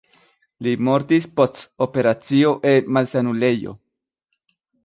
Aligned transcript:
Li 0.67 0.71
mortis 0.87 1.27
post 1.41 1.61
operacio 1.87 2.57
en 2.73 2.91
malsanulejo. 2.99 3.79